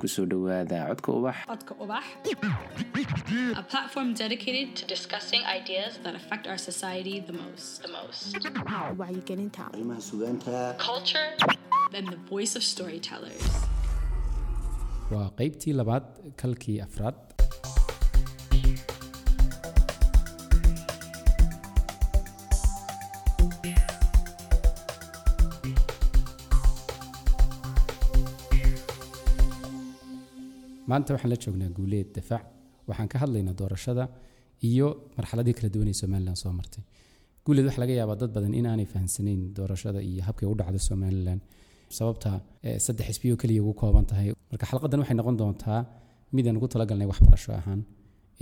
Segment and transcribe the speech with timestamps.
[0.00, 1.36] ku soo dhowaada codka ubax.
[1.50, 2.04] Codka Ubax,
[3.60, 7.82] a platform dedicated to discussing ideas that affect our society the most.
[7.86, 8.26] The most.
[9.00, 10.56] wacyigelinta arrimaha sugaanta
[15.14, 16.04] waa qeybtii labaad
[16.42, 17.16] kalkii afraad
[30.90, 32.44] maanta waxaan la joognaa guuleed dafaac
[32.88, 34.04] waxaan ka hadlaynaa doorashada
[34.70, 36.82] iyo marxaladii kala duwan ee somalilan soo martay.
[37.44, 41.40] Guuleed waxaa laga yaabaa dad badan inaanay fahamsanayn doorashada iyo habkay u dhacdo somalilan.
[41.98, 42.30] Sababta
[42.66, 44.28] eh, saddex xisbiyo keliya ugu kooban tahay.
[44.50, 45.80] Marka xalqadan waxay noqon doontaa
[46.36, 47.80] midaan ugu talagalnay waxbarasho ahaan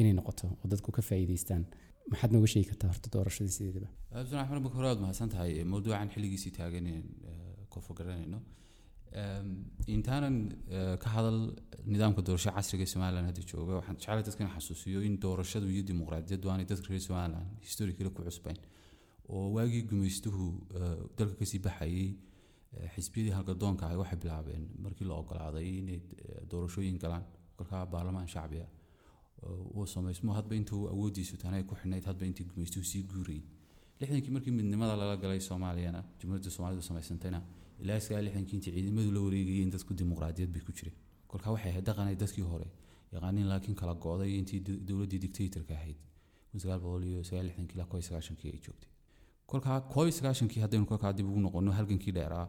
[0.00, 1.62] inay noqoto oo dadku ka faa'iidaystaan.
[2.10, 3.88] Maxaad nooga sheegi kartaa horta doorashadii sideedaba
[4.20, 7.06] abdullah axmed marka hore waad mahadsan tahay mawduucan xilligiisii taagan inaan
[7.72, 8.38] kofa garanayno.
[8.38, 8.44] Em,
[9.86, 11.38] intaanan eh, ka hadal
[11.86, 16.46] nidaamka doorasho casriga somalilan hadda jooga waxaan jeclay dadka in xasuusiyo in doorashadu iyo dimuqraadiyaddu
[16.50, 18.58] aanay dadka reer somalilan historically ku cusbayn
[19.28, 20.46] oo waagii gumaystuhu
[20.78, 22.08] eh, dalka ka sii baxayay
[22.76, 26.00] eh, xisbiyadii halgadoonka ah waxay bilaabeen markii la ogolaaday inay
[26.50, 27.24] doorashooyin galaan
[27.56, 28.58] kolkaa baarlamaan shacbi
[29.42, 33.42] oo uu samaysmo hadba intuu awoodiisu tanay ku xidhnayd hadba intii gumaystuhu sii guurayay.
[34.00, 37.40] Lixdankii markii midnimada lala galay soomaaliyana jumhuuriyadda soomaalidu samaysantayna
[37.82, 40.96] ilaa iskaa lixdankii intii ciidamadu la wareegayeen dadku dimuqraadiyad bay ku jireen.
[41.30, 42.68] Kolkaa waxay ahayd dhaqanay dadkii hore
[43.14, 45.96] yaqaaniin laakiin kala go'day intii dowladdii dictatorka ahayd.
[46.50, 46.80] Kun sagaal
[50.18, 52.46] sagaal haddaynu kolkaa dib ugu noqono halgankii dheeraa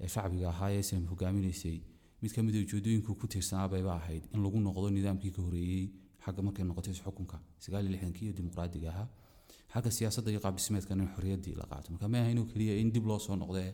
[0.00, 1.76] ee shacbiga ahaa ee sam hogaaminaysay
[2.22, 5.84] mid ka mid a ujeedooyinku ku tiirsanaa bayba ahayd in lagu noqdo nidaamkii ka horeeyey
[6.24, 7.36] xagga markay noqotay xukunka.
[7.64, 7.84] Sagaal
[8.26, 9.08] iyo dimuqraadiga ahaa
[9.72, 11.88] xagga siyaasadda iyo qaabdhismeedkana in xorriyaddii la qaato.
[11.92, 13.72] Marka ma ahayn oo keliya in dib loo soo noqdo ee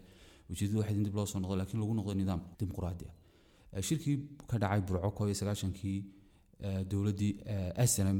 [0.53, 3.07] ujeedadu waxayd in dib loo soo noqdo laakiin lagu noqdo nidaam dimuqraadi
[3.89, 4.17] shirkii
[4.51, 5.99] ka dhacay burco iyo sagaashankii
[6.67, 8.19] eh, dowladdii eh, snm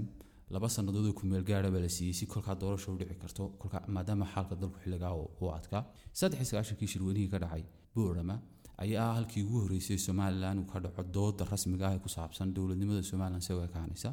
[0.55, 3.83] laba sannadood oo kumeel gaara baa la siiyey si kolkaa doorasho u dhici karto kolkaa
[3.97, 5.83] maadaama xaalka dalku xilligaa uu adkaa
[6.21, 8.37] saddex sagaashankii shirweynihii ka dhacay boorama
[8.85, 12.49] ayaa ah halkii ugu horreysay somalilan uu ka dhaco dooda rasmiga ah ee ku saabsan
[12.57, 14.11] dowladnimada somalilan u ekaanaysa.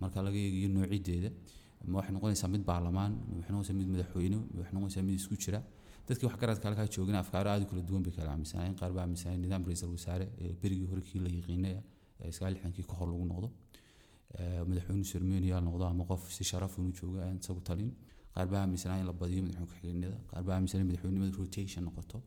[0.00, 1.30] Marka laga eegayo noocideeda
[1.90, 5.34] ma waxay noqonaysaa mid baarlamaan ma waxay noqonaysaa mid madaxweyne ma waxay noqonaysaa mid isku
[5.44, 5.58] jira
[6.08, 9.02] dadkii wax garadka halkaa joogana afkaaro aad u kala duwan bay kala aaminsanayeen qaar baa
[9.06, 10.26] aaminsanayeen nidaam ra'iisul wasaare
[10.62, 11.74] berigii hore kii la yiqiinay
[12.36, 13.48] sagaal lixdankii ka hor lagu noqdo.
[14.68, 17.90] Madaxweyne sermenia noqdo ama qof si sharaf unu jooga aan isagu talin.
[18.34, 22.18] Qaar baa aaminsanaa in la badiyo madaxweyne ku-xigeenada qaar baa aaminsanaa in madaxweynimada rotation noqoto.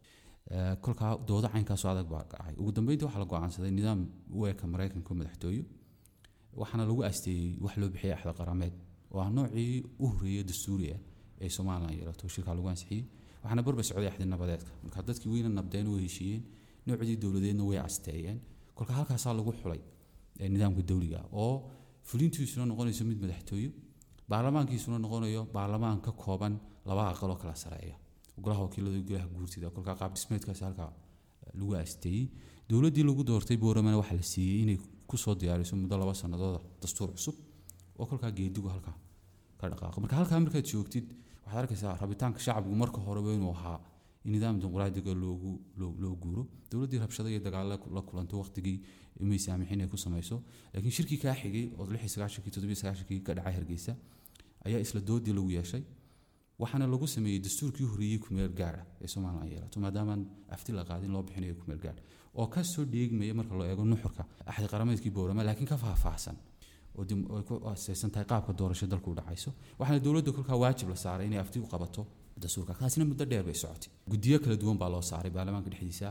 [0.84, 4.00] Kolkaa doodo caynkaasoo adag baa dhacay ugu dambeyntii waxaa la go'aansaday nidaam
[4.38, 5.64] u eka madaxtooyo
[6.62, 8.74] waxaana lagu asteeyey wax loo bixiyay axda qarameed
[9.14, 11.00] oo ah noocii u horeeyay dastuuri ah
[11.44, 13.04] ee somalilan yeelato shirkaa lagu ansixiyey
[13.46, 14.72] waxaana barba socday axdi nabadeedka.
[14.84, 16.42] Marka dadkii weyna nabdeen way heshiiyeen
[16.88, 18.38] noocdii dowladeedna way asteeyeen
[18.78, 19.82] kolka halkaasaa lagu xulay
[20.54, 21.20] nidaamka dowliga.
[21.42, 21.54] Oo
[22.10, 23.70] fulintiisuna noqonayso mid madaxtooyo
[24.32, 26.54] baarlamaankiisuna noqonayo baarlamaan ka kooban
[26.90, 27.96] laba aqal oo kala sareeya.
[28.44, 29.68] Golaha wakiilada golaha guurtida.
[29.76, 30.92] Kolkaa qaab dhismeedkaasi halkaa
[31.60, 32.26] lagu asteeyey
[32.70, 34.78] dowladdii lagu doortay booramana waxaa la siiyey inay
[35.10, 37.36] ku soo diyaariso muddo laba sanadooda dastuur cusub
[38.00, 38.96] oo kolkaa geedigu halkaa
[39.60, 39.98] ka dhaqaaqo.
[40.04, 41.06] Marka halkaa markaad joogtid
[41.46, 43.80] waxaad arkaysaa rabitaanka shacbigu marka horeba inuu ahaa
[44.26, 45.52] in nidaam dimuqraadiga loogu
[46.04, 46.44] loo guuro.
[46.72, 48.78] Dowladdii rabshado iyo dagaalo la kulanto waqtigii
[49.30, 50.38] may saamixin ay ku samayso
[50.74, 53.94] laakiin shirkii kaa xigay oo lix iyo sagaashankii toddoba iyo sagaashankii ka dhacay hargeysa
[54.66, 55.84] ayaa isla doodii lagu yeeshay
[56.62, 60.22] waxaana lagu sameeyey dastuurkii horeeyey kumeel gaara ee somalilan yeelato maadaamaan
[60.56, 61.96] afti la qaadin loo bixinayo kumeel gaar
[62.40, 66.36] oo ka soo dheegmaya marka loo eego nuxurka axdi qarameedkii boorama laakiin ka faahfaahsan
[66.98, 67.54] oo dim- oo ay ku
[68.32, 72.02] qaabka doorasho dalku dhacayso waxaana dowladda kolkaa waajib la saaray inay afti u qabato
[72.42, 73.90] dastuurka taasina muddo dheer bay socotay.
[74.12, 76.10] Guddiyo kala duwan baa loo saaray baarlamaanka dhexdiisa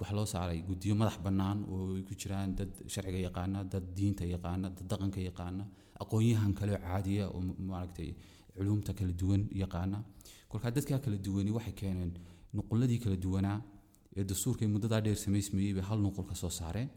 [0.00, 4.24] waxaa loo saaray guddiyo madax bannaan oo ay ku jiraan dad sharciga yaqaana dad diinta
[4.34, 5.64] yaqaana dad dhaqanka yaqaana
[6.02, 8.10] aqoon-yahan kale caadiya oo ma- maaragtay
[8.56, 9.98] culumta kala duwan yaqaana.
[10.50, 12.12] Kolkaa dadkaa kala duwani waxay keeneen
[12.56, 13.58] nuquladii kala duwanaa
[14.18, 16.88] ee dastuurka muddadaa dheer samaysmayey bay hal nuqul ka soo saareen.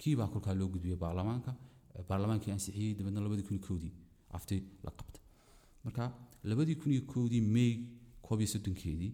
[0.00, 1.52] Kii baa kolkaa loo gudbiyey baarlamaanka
[2.08, 3.92] baarlamaankii ansixiyey dabeedna labadii kun iyo kowdii
[4.84, 5.18] la qabta.
[5.84, 6.04] Marka
[6.50, 7.70] labadii kun iyo kowdii may
[8.26, 9.12] koob iyo soddonkeedii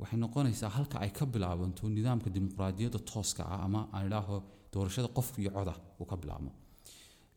[0.00, 4.36] waxay noqonaysaa halka ay ka bilaabanto nidaamka dimuqraadiyadda tooska ah ama aan idhaaho
[4.72, 6.52] doorashada qofka iyo coda uu ka bilaabmo.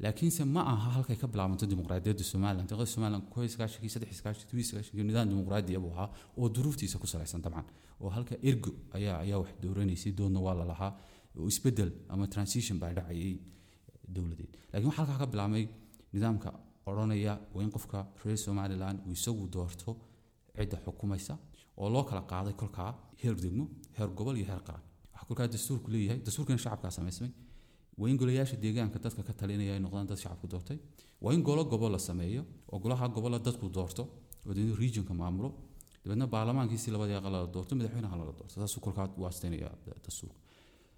[0.03, 4.47] Laakiinse ma aha halkay ka bilaabanto dimuqraadiyadda somalilan daqiiqada somalilan koo iyo saddex iyo sagaashankii
[4.49, 6.09] todoba iyo sagaashankii nidaam dimuqraadi buu ahaa
[6.39, 7.65] oo duruuftiisa ku salaysan dabcan.
[8.01, 10.65] Oo halka ergo ayaa ayaa wax dooranaysay doodna waa la
[11.39, 13.35] oo isbeddel ama transition baa dhacayay
[14.15, 15.63] dowladeed laakiin waxaa halkaa ka bilaabmay
[16.13, 16.49] nidaamka
[16.89, 19.91] odhanaya waa in qofka reer somalilan uu isagu doorto
[20.57, 21.33] cidda xukumaysa
[21.81, 22.89] oo loo kala qaaday kolkaa
[23.21, 23.65] heer degmo
[23.97, 24.83] heer gobol iyo heer qaran.
[25.13, 27.31] Waxaa kolkaa dastuurku leeyahay dastuurkana shacabkaa samaysmay
[27.99, 30.77] waa in golayaasha deegaanka dadka ka talinaya ay noqdaan dad shacabku doortay.
[31.23, 34.03] Waa in golo gobol la sameeyo oo golaha gobola dadku doorto
[34.47, 35.49] oo regionka maamulo
[36.03, 38.53] dabeedna baarlamaankiisi labadii aqal doorto madaxweynaha lala doorto.
[38.55, 39.69] Saasuu kolkaa u asteynaya
[40.05, 40.37] dastuurka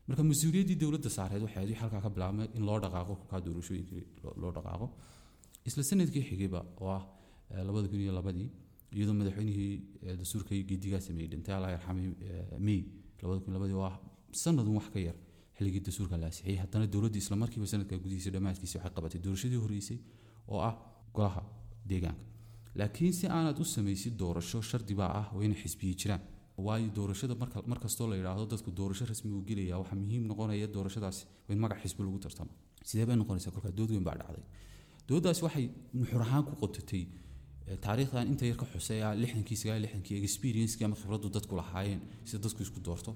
[0.08, 4.04] marka mas'uuliyaddii dowladda saareed waxay ahayd halkaa ka bilaabmay in loo dhaqaaqo kolkaa doorashooyinkii
[4.42, 4.88] loo- dhaqaaqo.
[5.68, 7.04] Isla sannadkii xigayba oo ah
[7.52, 8.50] eh, labada kun iyo labadii
[8.98, 9.74] iyadoo madaxweynihii
[10.06, 12.80] eh, dastuurka gedigaa sameeyey dhintay allah yarxamay eh, may
[13.22, 13.96] labada kun labadii oo ah
[14.44, 15.16] sanadun wax ka yar
[15.58, 17.36] xilligii dastuurka la ansixiyey haddana dowladda isla
[17.74, 19.98] sanadka gudihiisa dhammaadkiisa waxay qabatay doorashadii horreysay
[20.54, 20.74] oo ah
[21.16, 21.42] golaha
[21.90, 22.24] deegaanka.
[22.80, 26.22] Laakiin si aanad u samaysid doorasho shardi baa ah waa inay xisbiyi jiraan
[26.58, 30.68] waayo doorashada marka mar kastoo la yidhaahdo dadku doorasho rasmi uu gelaya waxaa muhiim noqonaya
[30.76, 32.52] doorashadaasi in magac xisbi lagu tartamo.
[32.90, 33.52] Sidee bay noqonaysaa?
[33.56, 34.44] kolkaa dood weyn baa dhacday.
[35.10, 37.04] Dooddaasi waxay nuxur ahaan ku qotatay
[37.68, 42.40] eh, taariikhdan inta yar ka xuseeya lixdankii sagaal lixdankii experience-kii ama khibraddu dadku lahaayeen sida
[42.46, 43.12] dadku isku doorto.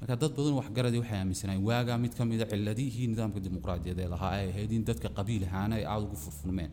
[0.00, 4.32] Marka dad badan waxgaradii waxay aaminsanaayeen waagaa mid ka mida ciladihii nidaamka dimuqraadiyaed ee lahaa
[4.38, 6.72] ay ahayd in dadka qabiil ahaana ay aada ugu furfurmeen.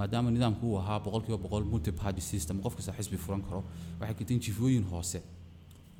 [0.00, 3.60] Maadaama nidaamku uu ahaa boqolkiiba boqol multi party system qof kasta xisbi furan karo
[4.00, 5.18] waxay keteen jifooyin hoose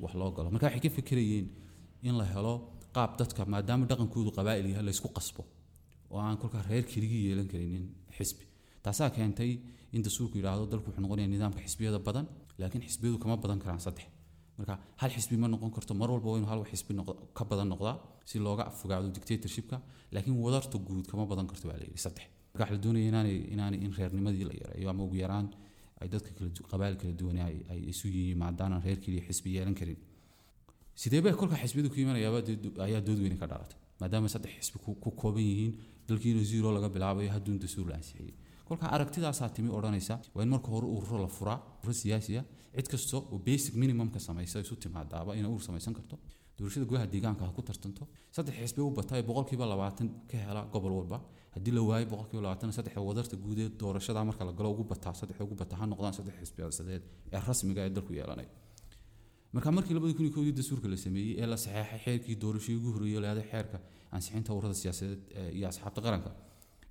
[0.03, 0.49] wax loo galo.
[0.53, 1.47] Marka waxay ka fekerayeen
[2.07, 2.53] in la helo
[2.95, 5.43] qaab dadka maadaama dhaqankoodu qabaa'il yahay la qasbo.
[6.11, 7.85] Oo aan kolkaa reer keligii yeelan karinin
[8.17, 8.43] xisbi.
[8.83, 9.51] Taasaa keentay
[9.95, 12.25] in dastuurku yidhaahdo dalku wuxuu noqonaya nidaamka xisbiyada badan
[12.59, 14.07] laakiin xisbiyadu kama badan karaan saddex.
[14.57, 16.91] Marka hal xisbi ma noqon karto mar walba waa hal xisbi
[17.37, 17.95] ka badan noqdaa
[18.29, 19.77] si looga fogaado dictatorshipka
[20.13, 22.25] laakiin wadarta guud kama badan karto baa la yidhi saddex.
[22.51, 23.05] Marka waxaa la doonaya
[23.53, 25.47] inaanay in reernimadii la yareeyo ama ugu yaraan
[26.01, 26.29] ay dadka
[26.71, 27.37] qabaa'il kala duwan
[27.73, 29.97] ay isu yihiin maadaanaan reer keliya xisbi yeelan karin.
[31.01, 34.51] Sidee bay kolka xisbiyadu ku imanayaaba dee do- ayaa dood weyne ka dhalatay maadaama saddex
[34.59, 35.73] xisbi ku kooban yihiin
[36.07, 38.33] dalkiina zero laga bilaabayo hadduun dastuur la ansixiyey
[38.67, 42.87] kolka aragtidaasaa timi odhanaysa waa in marka hore ururo la furaa ururo siyaasi ah cid
[42.91, 46.15] kasta oo basic minimumka samaysa isu timaadaaba inay urur samaysan karto.
[46.57, 48.03] Doorashada gudaha deegaanka ha ku tartanto.
[48.35, 51.17] Saddex xisbi u bata ee boqolkiiba labaatan ka hela gobol walba
[51.55, 55.13] haddii la waayo boqolkiiba labaatan saddexda wadarta guud ee doorashada marka la galo ugu bataa
[55.21, 57.03] saddexda ugu bata ha noqdaan saddex xisbi siyaasadeed
[57.35, 58.47] ee rasmiga ee dalku yeelanay.
[59.53, 63.21] Marka markii labadi kun iyo dastuurka la sameeyey ee la saxeexay xeerkii doorashadii ugu horreeyay
[63.25, 63.77] lahada xeerka
[64.15, 66.29] ansixinta ururada siyaasadeed ee iyo asxaabta qaranka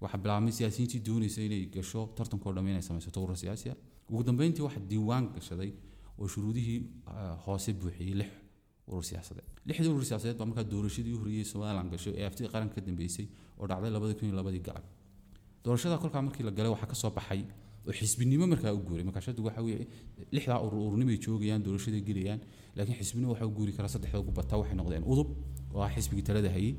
[0.02, 3.66] waxaa bilaabmay siyaasiyiintii doonaysa inay gasho tartankoo dhamme inay samaysato urur siyaasi
[4.12, 5.70] ugu dambeyntii waxaa diiwaan gashaday
[6.20, 8.30] oo shuruudihii ah, hoose buuxiyey lix
[8.92, 9.46] urur siyaasadeed.
[9.68, 13.26] Lixdii urur siyaasadeed baa markaa doorashadii u horreeyey somaliland gashay ee aftii qaranka ka dambeysay
[13.60, 14.84] oo dhacday labadi kun iyo labadii galab.
[15.64, 17.40] Doorashada kolkaa markii la galay waxaa ka soo baxay
[17.86, 19.04] oo xisbinimo markaa u guuray.
[19.08, 19.86] Markaa waxa weeye
[20.34, 22.40] lixdaa urur ururnimay joogayaan doorashaday gelayaan
[22.76, 25.28] laakiin xisbinimo waxaa u guuri kara saddexda ugu waxay noqdeen udub
[25.74, 26.74] oo ah xisbigii talada hayey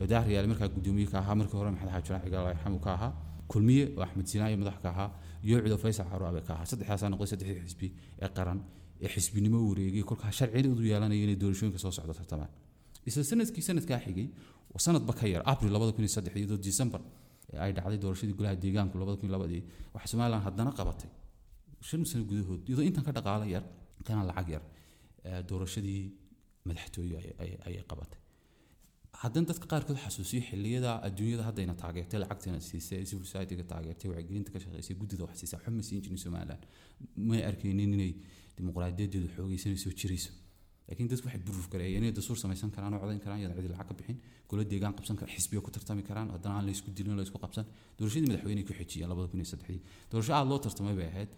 [0.00, 3.12] ee daahriyaale markaa gudoomiye ka ahaa markii hore maxamed xaaji raaci gaal yarxamu ka ahaa
[3.52, 5.08] kulmiye oo axmed sinaayo madax ka ahaa
[5.46, 6.66] iyo ciido faysal xaraabe ka ahaa.
[6.70, 7.88] Saddexdaasaa noqday saddexdii xisbi
[8.24, 8.58] ee qaran
[9.04, 12.50] ee xisbinimo wareegay kolkaa sharciyadeedu yeelanaya inay doorashooyinka soo socdo tartamaan.
[13.08, 14.26] Isla sannadkii sanadkaa xigay
[14.86, 17.00] sanadba ka yar abril labada kun iyo saddex iyadoo december
[17.52, 19.62] ee ay dhacday doorashadii golaha deegaanku labada kun iyo labadii
[19.94, 21.10] waxaa somaliland haddana qabatay.
[21.88, 23.64] Shan sano gudahood iyadoo intan ka dhaqaalo yar
[24.06, 24.62] kana lacag yar
[25.50, 26.00] doorashadii
[26.68, 28.18] madaxtooye ay- ay- ayay qabatay.
[29.22, 34.58] Haddana dadka qaarkood xasuusiyo xilliyada adduunyada haddayna taageertay lacagtana siisay civil society-ga taageertay wacyigelinta ka
[34.64, 36.62] shaqeysay guddida wax siisay waxba ma siin jirin somaliland
[37.30, 38.12] may arkaynin inay
[38.56, 40.32] dimuqraadiyadeedu xoogeysanayso jirayso.
[40.88, 43.88] Laakiin dadku waxay buruuf gareeyeen inay dastuur samaysan karaan oo codayn karaan iyadoo cidi lacag
[43.88, 44.18] ka bixin
[44.50, 47.64] golo deegaan qabsan karaan xisbiyo ku tartami karaan haddana aan la dilin la qabsan.
[47.98, 49.82] Doorashadii madaxweyne ku xijiyeen labada kun iyo saddexdii.
[50.10, 51.30] Doorasho aada loo tartamay bay ahayd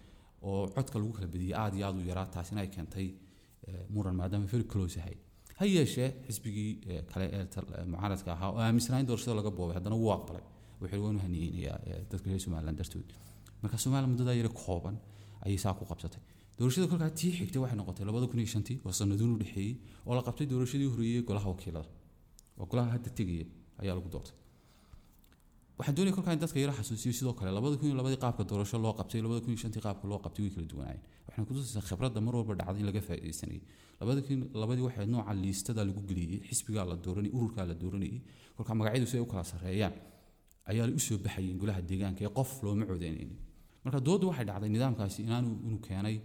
[0.44, 3.06] oo codka lagu kala badiyey aada iyo aada u yaraa taasina ay keentay
[3.68, 5.16] eh, muran maadaama very close ahay
[5.58, 9.76] ha yeeshee xisbigii eh, kale ee eh, mucaaradka ahaa oo aaminsanaa in doorashada laga boobay
[9.78, 10.44] haddana wuu aqbalay.
[10.80, 11.78] Wuxuu waanu haniyeynayaa
[12.10, 13.08] dadka reer somaliland dartood.
[13.62, 14.96] Marka somaliland muddadaa yare kooban
[15.44, 16.20] ayay saa ku qabsatay.
[16.58, 19.74] Doorashada kolkaa tii xigtay waxay noqotay labada kun iyo shantii oo sanaduun u dhexeeyey
[20.06, 21.88] oo la qabtay doorashadii horreeyey golaha wakiilada.
[22.60, 23.44] Oo golaha hadda tegaya
[23.82, 24.34] ayaa lagu doortay.
[25.78, 28.78] Waxaan doonaya kolkaa in dadka yara xasuusiyo sidoo kale labada kun iyo labadii qaabka doorasho
[28.84, 32.20] loo qabtay labada kun iyo shantii qaabka loo qabtay way kala duwanaayeen waxaan kutusaysaa khibradda
[32.26, 33.60] mar walba dhacday in laga faa'iidaysanayay
[34.00, 38.20] labada kun labadii waxay nooca liistada lagu geliyey xisbigaa la dooranayay ururkaa la dooranayay
[38.56, 39.94] kolkaa magacyadu si ay u kala sarreeyaan
[40.70, 43.32] ayaa soo baxayeen golaha deegaanka ee qof looma codeynaynin
[43.84, 46.16] marka dooddu waxay dhacday nidaamkaasi inuu keenay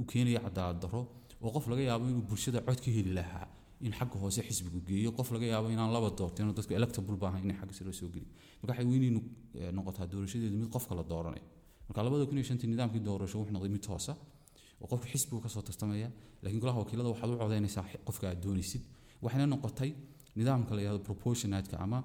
[0.00, 1.00] uu keenayo cadaalad darro
[1.44, 3.46] oo qof laga yaabo inuu bulshada cod ka heli lahaa
[3.86, 7.40] in xagga hoose xisbigu geeyo qof laga yaabo inaan laba doorteen oo dadku electable baahan
[7.46, 8.30] inay xagga sare soo geliyo
[8.60, 9.20] marka waxay weynaynu
[9.78, 11.44] noqotaa doorashadeedu mid qofka la dooranayo.
[11.88, 14.12] Marka labada kun iyo shantii nidaamkii doorasho wuxuu noqday mid toosa
[14.82, 16.08] oo qofka xisbigu ka soo tartamaya
[16.42, 18.82] laakiin golaha wakiilada waxaad u codeynaysaa qofka aad doonaysid.
[19.24, 19.90] Waxayna noqotay
[20.38, 21.98] nidaamka la yihahdo proportionatka ama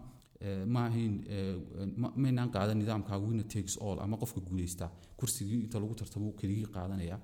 [0.46, 1.55] eh, ma ahayn eh,
[2.01, 6.67] ma- maynaan qaadan nidaamka winner takes all ama qofka guuleystaa kursigii inta lagu tartamo keligii
[6.75, 7.17] qaadanaya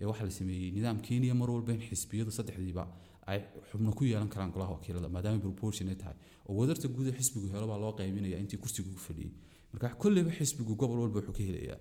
[0.00, 1.82] ee waxaa la sameeyey nidaam kenya mar walba in
[2.38, 2.84] saddexdiiba
[3.30, 6.16] ay xubno ku yeelan karaan golaha wakiilada maadaama proportion ay tahay.
[6.48, 9.32] Oo wadarta guud ee xisbigu helo baa loo qaybinaya intii kursigu ku fadhiyey
[9.72, 11.78] marka kolleyba xisbigu gobol walba wuxuu ka helayaa.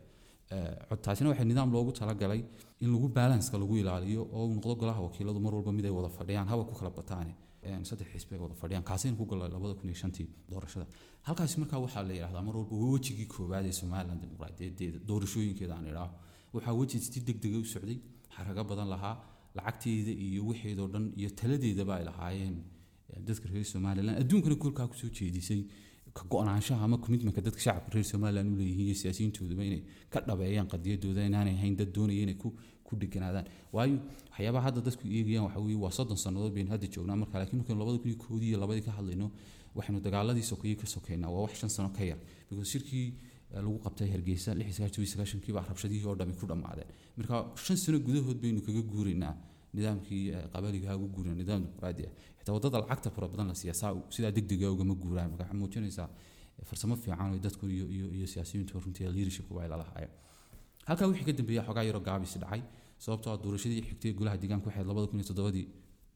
[0.55, 2.41] Eh, taasina waxay nidaam loogu talagalay
[2.84, 6.10] in lagu balanska lagu ilaaliyo oo uu noqdo golaha wakiiladu mar walba mid ay wada
[6.17, 7.34] fadhiyaan haba ku kala bataane
[7.89, 8.83] saddex xisbi ay wada fadhiyaan.
[8.89, 10.86] Kaasina ku galay labada kun iyo shantii doorashada.
[11.27, 16.13] Halkaasi markaa waxaa la yidhahdaa mar walba wejigii koowaad ee somalilan dimuqraadiyadeeda doorashooyinkeeda aan idhaaho
[16.55, 17.97] waxaa weji si degdega u socday
[18.36, 19.15] xarago badan lahaa
[19.57, 22.55] lacagteeda iyo wixeedoo dhan iyo taladeedaba ay lahaayeen.
[23.27, 25.62] Dadka reer somalilan adduunkana kolkaa ku soo jeedisay
[26.31, 29.81] go-naanshaha ama commitmentka dadka shacabka reer somalilan u leeyihiin iyo siyaasiyiintooduba inay
[30.13, 32.50] ka dhabeeyaan qadiyadooda inaanay ahayn dad doonaya inay ku
[32.88, 33.98] ku dheganaadaan waayo
[34.32, 37.15] waxyaabaha hadda dadku eegayaan waxa waa soddon sannadood baynu hadda joognaa.
[37.24, 39.27] Marka laakiin markaynu labada kun iyo koodii iyo labadii ka hadlayno
[39.77, 41.29] waxaynu dagaaladii sokeeye ka sokeynaa.
[41.36, 42.20] Waa wax shan sano ka yar.
[42.50, 43.08] Because shirkii
[43.53, 46.88] eh, lagu qabtay hargeysa lix iyo sagaashan iyo sagaashankii baa rabshadihii oo dhami ku dhammaadeen
[47.17, 49.36] marka shan sano gudahood baynu kaga guuraynaa
[49.75, 52.03] nidaamkii eh, qabaliga ugu guurina nidaam dimuqraadi
[52.39, 55.29] xitaa waddada lacagta fara badan la siiyaa saa sidaa degdega ugama guuraan.
[55.32, 56.10] Marka waxay muujinaysaa
[56.60, 60.13] eh, farsamo fiican oo dadku iyo iyo iyo siyaasiyiintu runtii leadershipku ay lalahaayeen
[60.88, 62.62] halkaa wixii ka dambeeya xogaa yaroo gaabis dhacay.
[63.03, 65.65] Sababtoo ah doorashadii xigtay golaha deegaanka waxay labada kun iyo toddobadii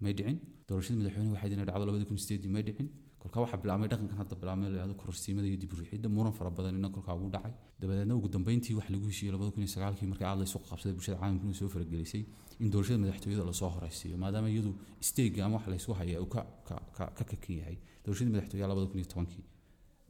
[0.03, 0.37] may dhicin.
[0.69, 2.87] Doorashadii madaxweyne waxay inay dhacdo labada kun sideedii may dhicin.
[3.21, 6.49] Kolkaa waxaa bilaabmay dhaqankan hadda bilaabmay la yihahdo kororsiimada iyo dib u riixidda muran fara
[6.57, 7.53] badan ina kolkaa ugu dhacay.
[7.81, 10.93] Dabadeedna ugu dambeyntii wax lagu heshiiyey labada kun iyo sagaalkii markii aad la isu qabsaday
[10.97, 12.23] bulshada caalamkuna soo faragelisay
[12.63, 14.17] in doorashada madaxtooyada la soo horeysiiyo.
[14.23, 14.71] Maadaama iyadu
[15.07, 16.41] steega ama wax laysku haya uu ka
[16.97, 19.43] ka kakan yahay doorashadii madaxtooyaha labada kun iyo tobankii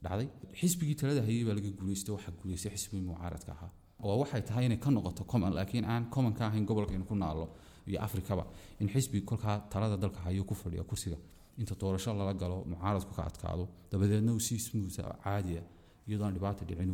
[0.03, 0.27] dhacday.
[0.59, 3.71] Xisbigii talada hayay baa laga guuleystay waxaa guuleystay xisbigii mucaaradka ahaa
[4.03, 7.45] oo waxay tahay inay ka noqoto common laakiin aan common ahayn gobolkaynu ku naallo
[7.87, 8.43] iyo afrikaba
[8.79, 11.17] in xisbi kolkaa talada dalka hayo ku fadhiya kursiga.
[11.57, 15.61] Inta doorasho lala galo mucaaradku ka adkaado dabadeedna uu si smooth ah, caadiya
[16.07, 16.91] iyadoo aan dhibaata dhicin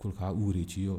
[0.00, 0.94] kolkaa u wareejiyo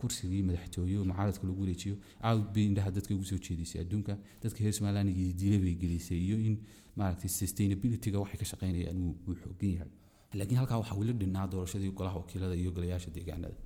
[0.00, 1.96] kursigii madaxtooye oo mucaaradka lagu wareejiyo.
[2.28, 6.56] Aad indhaha dadka ugu soo jeedisay adduunka dadka reer somaliland diile gelisay iyo in
[6.96, 9.90] maaragtay sustainability-ga waxay ka shaqaynayaan uu uu xoogan yahay.
[10.38, 13.56] Laakiin halkaa waxaa weli dhinnaa doorashadii golaha wakiilada iyo golayaasha deegaanada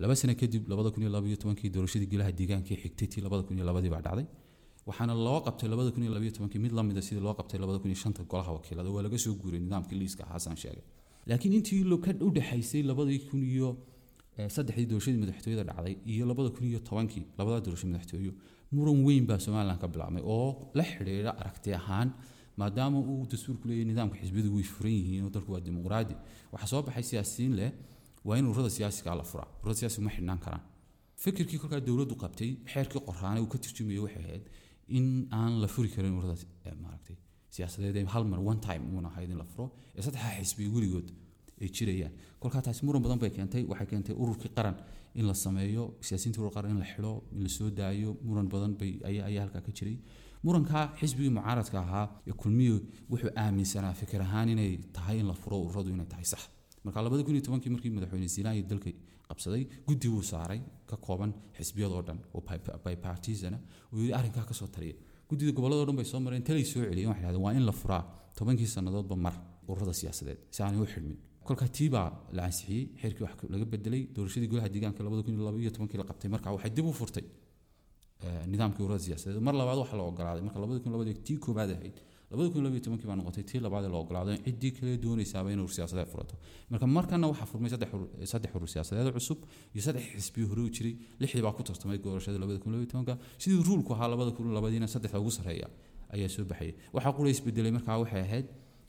[0.00, 3.56] laba sano kadib labada kun iyo laba iyo tobankii doorashadii golaha deegaankii xigtay labada kun
[3.58, 4.26] iyo labadii baa dhacday.
[4.86, 7.90] Waxaana loo qabtay labada kun iyo labaiyo tobankii mid lamida sidii loo qabtay labada kun
[7.92, 8.90] iyo shanta golaha wakiilada.
[8.90, 10.82] Waa laga soo guuray nidaamkii liiska xasan sheegay.
[11.26, 12.30] Laakiin intii ka u
[12.90, 13.68] labadii kun iyo
[14.56, 18.32] saddexdii doorashadii madaxtooyada dhacday iyo labada kun iyo tobankii labada doorasho madaxtooyo
[18.72, 22.08] muran weyn baa somalilan ka bilaabmay oo la xidhiidha aragti ahaan
[22.56, 26.14] maadaama uu dastuurku leeyahay nidaamka xisbiyadu way furan yihiin oo dalku waa dimuqraadi.
[26.52, 27.70] Waxaa soo baxay siyaasiyiin leh
[28.26, 30.62] waa in ururada siyaasiga la furaa ururada siyaasiga ma xidhnaan karaan.
[31.24, 34.44] Fikirkii kolkaa dowladdu qabtay xeerkii qoraane uu ka turjumayay waxay ahayd
[34.98, 35.06] in
[35.40, 36.36] aan la furi karin ururada
[36.84, 37.16] maaragtay
[37.54, 41.08] siyaasadeed ee hal mar one time uuna ahayd in la furo ee saddexda xisbi weligood
[41.62, 42.12] ay jirayaan.
[42.42, 44.76] Kolkaa taasi muran badan bay keentay waxay keentay ururkii qaran
[45.18, 48.92] in la sameeyo siyaasiyiinta urur qaran in la xidho in la daayo muran badan bay
[49.10, 49.96] ayaa halkaa ka jiray.
[50.46, 52.76] Murankaa xisbigii mucaaradka ahaa ee kulmiyo
[53.12, 56.42] wuxuu aaminsanaa fikir ahaan inay tahay in la furo ururadu inay tahay sax
[56.84, 58.90] marka labada kun iyo tobankii markii madaxweyne siinaan iyo dalka
[59.28, 60.60] qabsaday guddi buu saaray
[60.90, 62.42] ka kooban xisbiyadoo dhan oo
[62.84, 63.58] bipartisana
[63.92, 64.96] yidhi arrinkaa ka soo taliya.
[65.28, 68.02] Guddida gobolladoo dhan bay soo mareen talay soo celiyeen waxay dhahdeen waa in la furaa
[68.38, 69.34] tobankii sannadoodba mar
[69.70, 70.38] ururada siyaasadeed.
[70.54, 71.18] Si u xidhmin.
[71.46, 71.88] Kolka tii
[72.36, 76.06] la ansixiyey xeerkii wax laga bedelay doorashadii golaha deegaanka labada kun iyo laba tobankii la
[76.10, 76.28] qabtay.
[76.34, 77.24] Marka waxay dib u furtay
[78.26, 79.40] eh, nidaamkii ururada siyaasadeed.
[79.48, 81.96] Mar labaad waxaa la ogolaaday marka labada kun labadii tii koobaad ahayd
[82.86, 86.34] tobankii baa noqotay tii labaad ee la ogolaaday ciddii kale doonaysaaba in urur siyaasadeed furato.
[86.70, 88.12] Marka markana waxaa furmay saddex urur-
[88.58, 89.38] urur siyaasadeed cusub
[89.74, 90.94] iyo saddex xisbiyo hore u jiray.
[91.22, 92.38] Lixdii baa ku tartamay doorashada
[93.42, 94.08] sidii ruulku ahaa
[94.58, 95.68] labadiina saddexda ugu sarreeya
[96.14, 96.74] ayaa soo baxayay.
[96.94, 98.46] Waxaa qura isbedelay markaa waxay ahayd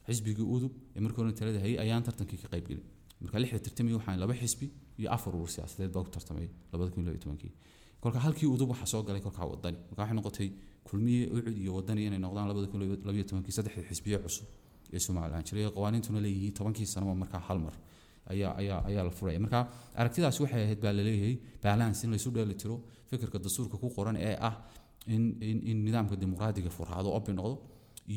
[0.07, 2.83] xisbigii udub ee markii hore talada hayay ayaan tartankii ka qaybgelin
[3.23, 4.67] marka lixda tartamay waxaan laba xisbi
[4.99, 7.51] iyo afar urur siyaasadeed baa ku tartamay labada kun labaiyo tobankii
[8.03, 9.77] kolka halkii udub waxaa soo galay kolkaa wadani.
[9.89, 10.49] Marka waxay noqotay
[10.87, 14.47] kulmiye ucud iyo wadani inay noqdaan labada kun labaiyo tobankii saddexda xisbiye cusub
[14.95, 17.75] ee somalilan jiray qawaaniintuna leeyihiin tobankii sanaba markaa hal mar.
[18.31, 19.39] Ayaa ayaa ayaa la furaya.
[19.45, 19.59] Marka
[20.01, 22.55] aragtidaas waxay ahayd baa la leeyahay balance in laysu dheeli
[23.09, 24.55] fikirka dastuurka ku qoran ee ah
[25.15, 27.55] in in in nidaamka dimuqraadiga furhaado obi noqdo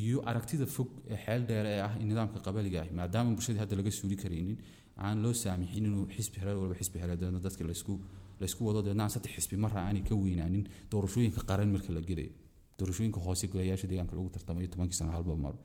[0.01, 3.75] iyo aragtida fog ee xeel dheer ee ah in nidaamka qabaliga ah maadaama bulshadii hadda
[3.79, 4.57] laga suuli karaynin
[5.05, 7.93] aan loo saamixin inuu xisbi hereer walba xisbi hereer deedna dadka laysku
[8.39, 12.33] laysku wado deedna aan saddex xisbi marra aanay ka weynaanin doorashooyinka qaran marka la gelayo
[12.79, 15.55] doorashooyinka hoose golayaasha deegaanka lagu tartamayo tobankii sano halba mar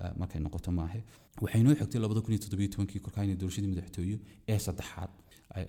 [0.00, 1.00] eh, markay noqoto maahe.
[1.42, 4.16] Waxay noo xigtay labada kun iyo toddobiyo tobankii kolkaa inay doorashadii madaxtooye
[4.48, 5.10] ee saddexaad.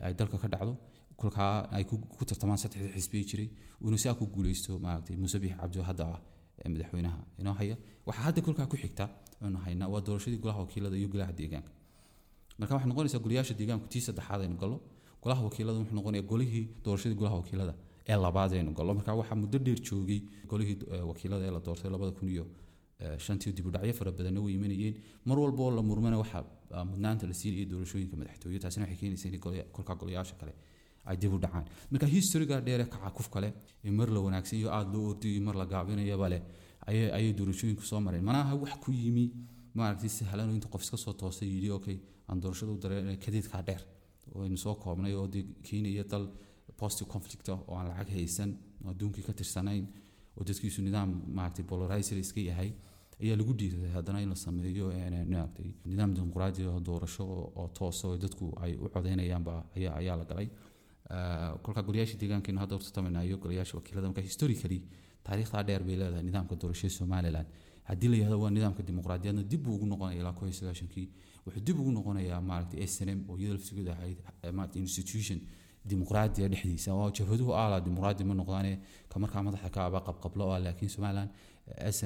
[0.06, 0.74] Ay dalka ka dhacdo
[1.22, 3.50] kolkaa ay ku tartamaan saddexdii xisbiye jiray.
[3.84, 5.16] Uuna si ku guuleysto maaragtay
[5.62, 6.20] cabdi oo hadda ah
[6.64, 7.76] ee madaxweynaha inoo haya.
[8.08, 9.10] Waxaa hadda kolkaa ku xigta
[9.42, 11.72] aynu haynaa waa doorashadii golaha wakiilada iyo golaha deegaanka.
[12.60, 14.78] Marka waxay noqonaysaa golayaasha deegaanku tii saddexaad aynu gallo
[15.24, 17.74] golaha wakiilada wuxuu noqonayaa golihii doorashadii golaha wakiilada
[18.12, 20.20] ee labaad aynu gallo marka waxaa muddo dheer joogay
[20.52, 22.46] golihii eh, wakiilada ee la doortay labada kun iyo
[23.04, 24.96] eh, shantii dibudhacyo fara badanna way imanayeen.
[25.26, 26.44] Mar walba oo la murmana waxaa
[26.76, 30.54] ah, mudnaanta la siinaya doorashooyinka madaxtooye taasina waxay keenaysa in golaya- kolkaa golayaasha kale
[31.10, 31.66] ay dib u dhacaan.
[31.92, 33.50] Marka historiga dheere kacakuf kale
[33.86, 36.42] ee mar la wanaagsan iyo aada loo ordayo mar la gaabinayaba leh
[36.88, 38.24] ayay doorashooyinku soo mareen.
[38.30, 39.26] Manaha wax ku yimi
[39.78, 41.98] maaragtay sahlan inta qof iska soo toosay yidhi okay
[42.30, 43.82] aan doorashada u dareen kadeedkaa dheer
[44.44, 46.26] aynu soo koobnay oo dee keenaya dal
[46.80, 48.50] post conflict ah oo aan lacag haysan
[48.84, 49.86] oo adduunkii ka tirsanayn
[50.38, 52.70] oo dadkiisu nidaam maaragtay polarizer iska yahay
[53.22, 57.68] ayaa lagu dhiiraday haddana in la sameeyo een, maaragtay nidaam dimuqraadi oo doorasho oo- oo
[57.78, 60.50] toosa oo dadku ay u codeynayaanba ayaa ayaa la galay.
[61.10, 64.80] Ah, kolkaa golayaasha deegaankeena hadda horta tamaynayo golayaasha wakiilada marka historically
[65.26, 67.48] taariikhdaa dheer bay leedahay nidaamka doorashada somaliland.
[67.90, 71.08] Haddii la yihahdo waa nidaamka dimuqraadiyadna dib buu ugu noqonaya ilaa kow iyo sagaashankii
[71.46, 73.58] wuxuu dib ugu noqonayaa maaragtay s n m oo iyada
[74.86, 75.40] institution
[75.90, 76.90] dimuqraadiya dhexdiisa.
[77.00, 78.74] Oo jabhaduhu aala dimuqraadi ma noqdaane
[79.34, 81.30] ka madaxa ka aba qabqablo ah laakiin somaliland
[81.96, 81.98] s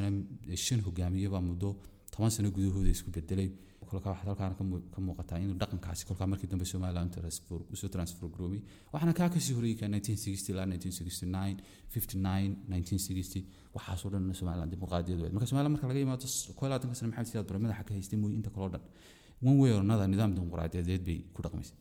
[0.65, 1.69] shan hogaamiye baa muddo
[2.13, 3.49] toban sano gudahooda isku bedelay
[3.89, 7.11] kolkaa waxaad halkaan ka muu- ka muuqataa in dhaqankaasi kolkaa markii dambe somaliland
[7.73, 8.61] u soo transfer garoobay
[8.93, 11.57] waxaana kaa ka sii horreeyay ka 1960 ilaa 1969
[11.93, 16.25] 59 1960 waxaasoo dhan somaliland dimuqraadiyadu marka somaliland marka laga yimaado
[16.57, 18.83] koo iyo labaatanka sano maxamed siyaad bare madaxa ka haystay mooy inta kaloo dhan
[19.41, 21.73] another nidaam dimuqraadiyadeed bay ku dhaqmaysa.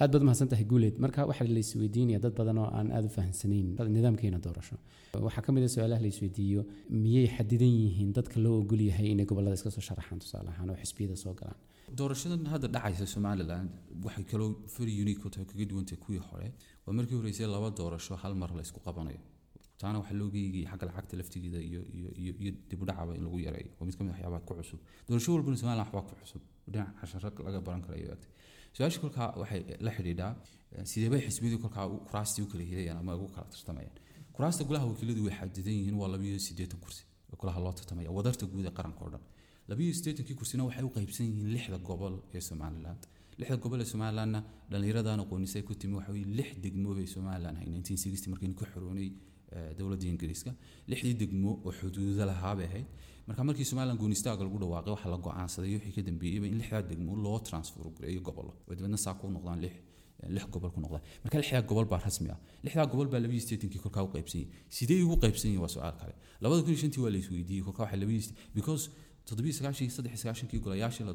[0.00, 3.10] Aad baad mahadsan tahay guuleed marka waxaa la isweydiinaya dad badan oo aan aada u
[3.16, 3.66] fahamsanayn
[3.96, 4.76] nidaamkeena doorasho.
[5.26, 9.26] Waxaa ka mid a su'aalaha la isweydiiyo miyay xadidan yihiin dadka loo ogol yahay inay
[9.30, 11.58] gobollada iska soo sharaxaan tusaale ahaan oo xisbiyada soo galaan?
[11.98, 13.68] Doorashadan hadda dhacaysa somaliland
[14.04, 16.48] waxay kaloo very unique u tahay kaga duwantay kuwii hore.
[16.86, 19.20] Waa markii horeysay laba doorasho hal mar la isku qabanayo
[19.82, 23.38] taana looga eegayay xagga lacagta laftigeeda iyo iyo iyo iyo dib u dhacaba in lagu
[23.46, 23.70] yareeyo.
[23.78, 24.80] Waa mid ka ah waxyaabaha ku cusub.
[25.06, 26.42] Doorasho walbana somaliland waxbaa ku cusub.
[26.72, 28.30] Dhinac casharo laga baran karayo agtay
[28.74, 30.32] su'aasha kolkaa waxay la xidhiidhaa
[30.74, 33.96] eh, sidee bay xisbiyadii kolkaa kuraastii u kala helayaan ama ugu kala tartamayaan?
[34.36, 37.02] Kuraasta golaha wakiiladu way xadidan yihiin waa labiyo siddeetan kursi
[37.40, 39.24] golaha loo tartamaya wadarta guud ee qaranka oo dhan.
[39.70, 43.02] Labiyo siddeetankii kursina waxay u qaybsan yihiin lixda gobol ee somaliland
[43.38, 44.40] lixda gobol ee somalilandna
[44.70, 49.08] dhallinyaradan aqoonisay ku timi waxa weye lix degmo bay somaliland 1960 markaynu ku xoroonay
[49.78, 50.50] dowladda ingiriiska.
[50.90, 52.86] Lixdii degmo oo xuduudo lahaa bay ahayd.
[53.26, 57.12] Marka markii somaliland goonistaaga lagu dhawaaqay waxaa la go'aansaday wixii ka dambeeyeyba in lixdaa degmo
[57.24, 58.52] loo transfer gareeyo gobollo.
[58.68, 59.74] Oo dabeedna saa ku noqdaan lix
[60.36, 61.02] lix gobol ku noqdaan.
[61.24, 62.38] Marka lixdaa gobol baa rasmi ah.
[62.64, 64.44] Lixdaa gobol baa labadii steetankii kolkaa u qaybsan
[64.76, 66.14] sidee ugu qaybsan yihiin waa su'aal kale.
[66.42, 67.20] Labada kun iyo shantii waa la
[67.66, 68.82] kolkaa waxaa labadii st- because
[70.66, 71.12] golayaashii la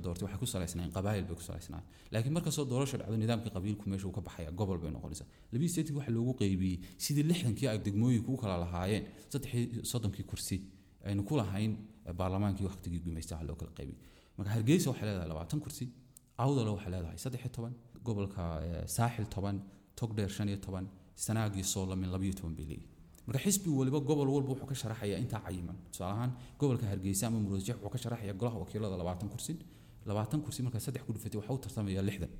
[18.08, 18.44] gobolka
[18.98, 19.56] saaxil toban
[20.00, 20.86] togdheer shan iyo toban
[21.26, 22.97] sanaag iyo soolamin toban bay leeyihiin
[23.28, 25.76] marka xisbi waliba gobol walba wuxuu ka sharaxayaa intaa cayiman.
[25.92, 29.54] Tusaale ahaan gobolka hargeysa ama muruusjeex wuxuu ka sharaxayaa golaha wakiilada labaatan kursi.
[30.10, 32.32] Labaatan kursi markaa saddex ku dhufatay waxaa u tartamaya lixdan.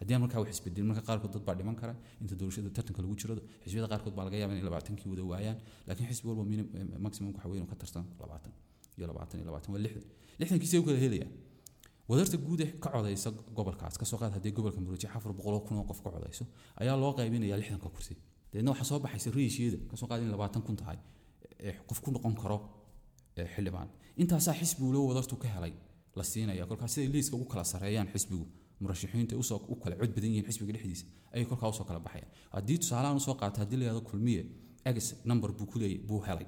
[0.00, 3.34] Haddii markaa wax isbedelin marka qaarkood dad baa dhiman kara inta doorashada tartanka lagu jiro.
[3.64, 5.58] Xisbiyada qaarkood baa laga yaaba inay labaatankii wada waayaan.
[5.86, 6.42] Laakiin xisbi walba
[6.78, 8.52] eh, maximum waxa weyn ka tartan labaatan
[8.98, 10.04] iyo labaatan iyo labaatan waa lixdan.
[10.40, 11.32] Lixdankiisay u kala helayaan.
[12.08, 15.76] Wadarta guud ee ka codaysa gobolkaas ka soo qaad haddii gobolka muruuji afar boqoloo kun
[15.80, 16.44] oo qof ka codayso
[16.82, 18.14] ayaa loo qaybinayaa lixdanka kursi
[18.56, 20.98] dabeedna waxaa soo baxaysa rayishyada ka soo qaad in labaatan kun tahay
[21.88, 22.58] qof ku noqon karo
[23.54, 23.88] xildhibaan.
[24.22, 25.72] Intaasaa xisbigu loo wadartu ka helay
[26.18, 28.46] la siinaya kolkaas siday liiska ugu kala sareeyaan xisbigu.
[28.80, 32.00] Murashaxiinta u soo u kala cod badan yihiin xisbiga dhexdiisa ayay kolkaa u soo kala
[32.06, 32.30] baxayaan.
[32.56, 34.42] Haddii tusaalahaan u soo qaata haddii la kulmiye
[34.90, 36.46] egs number buu ku leeyay buu helay.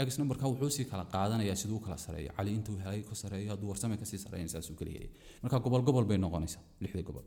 [0.00, 3.68] Egs numberka wuxuu kala qaadanayaa siduu u kala sareeyo cali intuu helay ka sareeyo hadduu
[3.72, 5.10] warsame ka sii sareeyan saasuu kala helaya
[5.42, 7.24] marka gobol gobol bay noqonaysaa lixdii gobol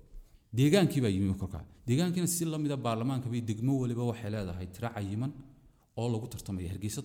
[0.57, 5.31] deegaankii baa yimi kolkaa deegaankiina si lamida baarlamaanka bay degmo waliba waxay leedahay tiro cayiman
[6.01, 7.01] oo lagu tartamaya hargeysa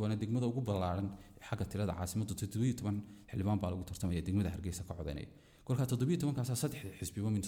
[0.00, 1.08] waana degmada ugu ballaaran
[1.48, 2.34] xagga tirada caasimadda
[3.30, 5.28] xildhibaan baa lagu tartamaya degmada hargeysa ka codaynaya
[5.66, 5.86] kolkaa
[6.22, 7.42] tobankaasaa saddexda xisbiba min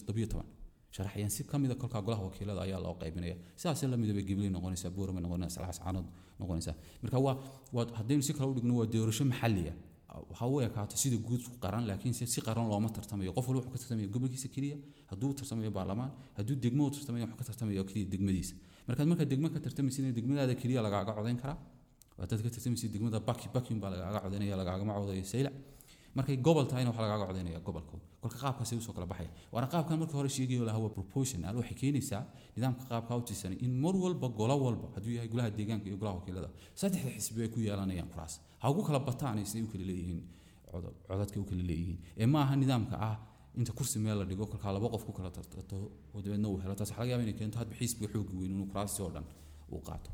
[0.97, 3.37] sharaxayaan si ka mida kolkaa golaha wakiilada ayaa loo qaybinaya.
[3.61, 6.07] Sidaas la midaba gibley noqonaysaa buurama noqonaysaa salaas caanood
[6.41, 6.75] noqonaysaa.
[7.03, 7.35] Marka waa
[7.99, 9.63] haddaynu si kale u dhigno waa doorasho maxalli
[10.39, 13.33] ha u ekaato sida guud qaran laakiin si qaran looma tartamayo.
[13.37, 14.77] Qof walba wuxuu ka tartamaya gobolkiisa keliya
[15.11, 18.55] hadduu tartamayo baarlamaan hadduu degmo u tartamayo wuxuu ka tartamaya keliya degmadiisa.
[18.89, 21.59] Markaad markaa degmo ka tartamaysid degmadaada keliya lagaaga codayn karaa
[22.19, 25.55] waa dad ka tartamaysid degmada baki bakin baa lagaaga codaynaya lagaagama codayo saylac
[26.17, 29.97] markay gobol tahayna waxaa lagaaga codaynaya gobolkooda kolka qaabkaasay u soo kala baxaya waana qaabkan
[30.01, 32.23] markii hore sheegayo lahaa waa proportional waxay keenaysaa
[32.57, 36.17] nidaamka qaabkaa u tisanay in mar walba golo walba hadduu yahay golaha deegaanka iyo golaha
[36.21, 36.49] wakiilada
[36.81, 38.35] saddexda xisbi ay ku yeelanayaan kuraas.
[38.63, 40.21] Ha ugu kala bataan siday u kala leeyihiin
[41.09, 41.99] codadka u kala leeyihiin.
[42.23, 43.15] Ee ma nidaamka ah
[43.61, 45.77] inta kursi meel la dhigo kolkaa laba qof ku kala tartato
[46.15, 46.75] oo dabeedna uu helo.
[46.79, 49.27] Taas waxaa laga yaaba inay keento hadba xisbiga xoogi weyn inuu kuraasti oo dhan
[49.75, 50.11] uu qaato.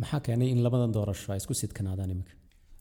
[0.00, 2.32] Maxaa keenay in labadan doorasho ay isku sidkanaadaan iminka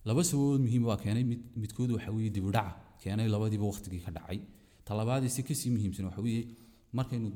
[0.06, 4.02] laba sababood muhiim waa keenay mid midkood waxa weeye dib u dhaca keenay labadiiba waqtigii
[4.06, 4.40] ka dhacay.
[4.86, 6.48] Talabaadii si ka sii muhiimsan waxa weeye
[6.94, 7.32] markaynu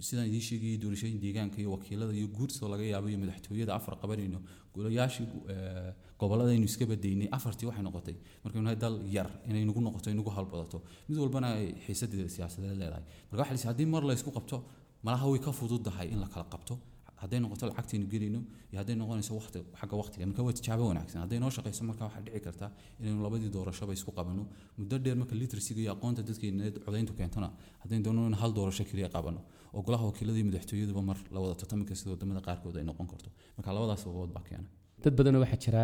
[0.00, 4.38] sidaan idiin sheegayay doorashooyin deegaanka iyo wakiilada iyo guurtoo laga yaabo madaxtooyada afar qabanayno
[4.74, 8.16] golayaashii eh, gobolladaynu iska badaynay afartii waxay noqotay.
[8.44, 13.04] Markaynu nahay dal yar inay nagu noqoto inagu halbadato mid walbana ay xiisadeeda siyaasadeed leedahay.
[13.30, 14.56] Marka waxa la haddii mar la qabto
[15.04, 16.74] malaha way ka fududahay in la kala qabto
[17.22, 21.18] hadday noqoto lacagtaynu gelayno iyo hadday noqonayso waqti xagga waqtiga marka waa tijaabo wanaagsan.
[21.24, 22.66] Hadday noo shaqayso marka waxaa dhici karta
[23.00, 24.42] inaynu labadii doorashoba isku qabano
[24.78, 27.48] muddo dheer marka literacyga iyo aqoonta dadkeena codayntu keentona
[27.82, 29.40] haddaynu doono in hal doorasho keliya qabano
[29.76, 31.54] oo golaha wakiilada madaxtooyaduba mar la wada
[32.00, 33.28] sida waddamada qaarkood ay noqon karto.
[33.56, 34.66] Marka labadaas sababood baa keena.
[35.04, 35.82] Dad badanoo waxaa jira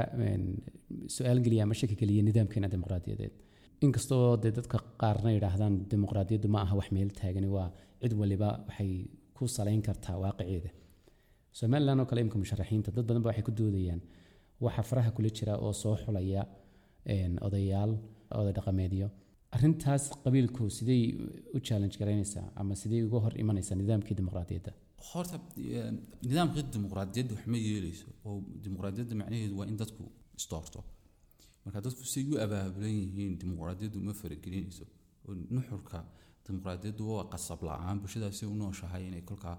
[1.16, 3.34] su'aal geliya ama shaki geliya nidaamkeena dimuqraadiyadeed.
[3.86, 7.68] Inkastoo dee dadka qaarna yidhaahdaan dimuqraadiyaddu ma aha wax meel taagani waa
[8.02, 8.92] cid waliba waxay
[9.36, 10.70] ku salayn kartaa waaqiceeda
[11.58, 14.00] somalilan oo kale imika musharaxiinta dad badan ba waxay ku doodayaan
[14.64, 16.42] waxa faraha kula jira oo soo xulaya
[17.46, 17.92] odayaal
[18.40, 19.08] oday dhaqameedyo.
[19.56, 21.02] Arrintaas qabiilku sidey
[21.56, 24.70] u challenge garaynaysaa ama sidey uga hor imanaysaa nidaamkii dimuqraadiyadda?
[25.08, 25.36] Horta
[26.28, 28.34] nidaamka dimuqraadiyadda wax ma yeeleyso oo
[28.64, 30.02] dimuqraadiyadda macnaheedu waa in dadku
[30.40, 30.80] isdoorto
[31.64, 34.84] marka dadku say u abaabulan yihiin dimuqraadiyaddu ma faragelinayso
[35.56, 35.98] nuxurka
[36.46, 39.56] dimuqraadiyaddu waa qasab la'aan bulshadaasi u nooshahay inay kolkaa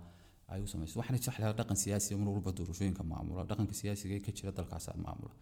[0.53, 4.51] ay u samayso waxaana jeclaha dhaqan siyaasiga mar walba doorashooyinka maamula dhaqanka siyaasiga ka jira
[4.57, 5.33] dalkaasa maamula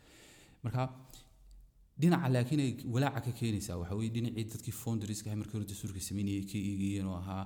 [0.63, 0.81] marka
[2.01, 6.43] dhinaca laakiin ay walaaca ka keenaysaa waxa weye dhinacii dadkii founderiska markii hore dastuurka sameynayay
[6.51, 7.43] ka eegayeen oo ahaa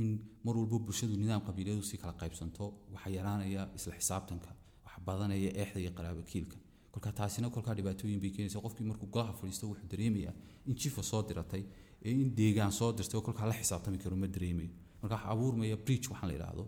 [0.00, 0.06] in
[0.46, 4.50] mar walba bulshadu nidaam qabiileedu si kala qaybsanto waxaa yaraanaya isla xisaabtanka
[4.86, 6.56] waxa badanaya eexda iyo qaraabakiilka
[6.92, 10.34] kolka taasina kolkaa dhibaatooyin bay keenaysa qofkii markuu golaha fadhiisto wuxuu dareemayaa
[10.68, 11.62] in jifa soo diratay
[12.06, 14.70] ee in deegaan soo dirtay oo kolkaa la xisaabtami karo ma dareemayo.
[15.02, 16.64] Marka waxa abuurmaya breach waxaan la yidhaahdo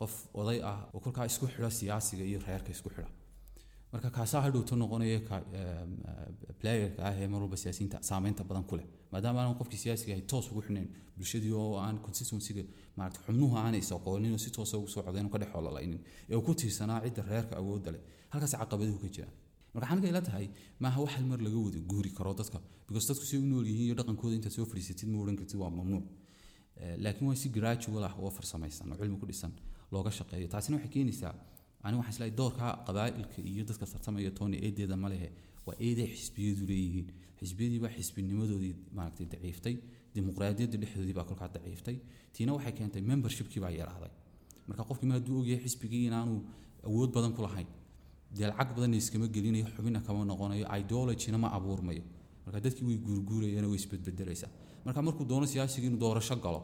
[0.00, 3.08] qof oday ah oo kolkaa isku xidha siyaasiga iyo reerka isku xidha
[3.92, 5.22] marka kaasaa hadhowto noqonaya em,
[6.10, 8.86] eh, playerka ah ee mar walba siyaasiyiinta saameynta badan ku leh.
[9.12, 12.62] Maadaama aanan qofkii siyaasiga ahay toos ugu xidhnayn bulshadii oo aan consistencyga
[12.98, 16.34] maarata xubnuhu aanay isaqoonin oo si toosa ugu soo codayn oo ka dhex hololaynin ee
[16.38, 19.34] uu ku tiirsanaa cidda reerka awoodda leh halkaas caqabaduhu ka jiraan
[19.74, 20.46] marka waxaan ila tahay
[20.84, 23.94] maaha wax hal laga wada guuri karo dadka because dadku si u nool yihiin iyo
[24.00, 26.04] dhaqankooda intaad soo fadhiisatid ma odhan kartid waa mamnuuc.
[26.82, 29.52] Eh, laakiin waa si gradual ah oo farsamaysan oo cilmi ku dhisan
[29.92, 30.46] looga shaqeeyo.
[30.54, 31.34] Taasina waxay keenaysaa
[31.84, 35.28] ani waxaan islahay doorka qabaa'ilka iyo dadka tartamaya toona eedeeda ma lehe.
[35.66, 37.06] Waa eeday xisbiyadu leeyihiin.
[37.40, 39.74] Xisbiyadii baa xisbinimadoodii maaragtay daciiftay.
[40.14, 41.96] Dimuqraadiyadda dhexdoodii baa kolkaa daciiftay.
[42.34, 44.12] Tiina waxay keentay membershipkii baa yaraaday
[44.68, 46.34] marka qofkii mar hadduu ogyahay xisbigii inaanu
[46.88, 47.66] awood badan ku lahayn
[48.36, 52.02] dee lacag badanna iskama gelinayo xubina kama noqonayo ideologina ma abuurmayo.
[52.44, 54.50] Marka dadkii way guurguurayaan way isbedbedelaysaa
[54.84, 56.60] marka markuu doono siyaasiga inuu doorasho galo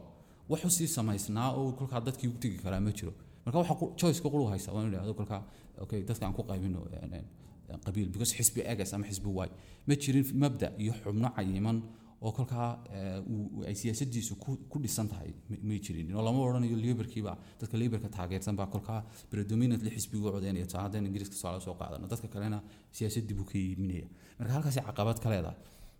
[0.49, 3.13] wuxuu sii samaysnaa oo kolkaa dadkii u tegi karaa ma jiro.
[3.45, 5.41] Marka waxa choiceka quru haysa waa inuu idhahdo kolkaa
[5.83, 7.25] okay dadka ku qaybino een, een,
[7.69, 9.49] een, qabiil because xisbi egas ama xisbi y
[9.87, 11.77] ma jirin mabda iyo xubno cayiman
[12.21, 14.35] oo kolkaa eh, ay siyaasadiisu
[14.71, 16.07] ku dhisan tahay ma- may jirin.
[16.15, 21.35] Oo lama odhanayo liberkiiba dadka liberka taageersan baa kolkaa predominantly xisbigu codeynaya taa haddaan ingiriiska
[21.35, 22.59] soo soo qaadano dadka kalena
[22.97, 24.07] siyaasadii buu ka yiminaya
[24.39, 25.57] marka halkaasi caqabad ka leedahay